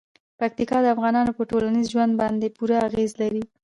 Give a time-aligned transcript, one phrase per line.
[0.39, 3.43] پکتیکا د افغانانو په ټولنیز ژوند باندې پوره اغېز لري.